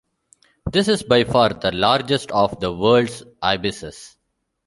This 0.71 0.87
is, 0.87 1.03
by 1.03 1.25
far, 1.25 1.49
the 1.49 1.71
largest 1.71 2.31
of 2.31 2.59
the 2.59 2.73
world's 2.75 3.21
ibises. 3.39 4.17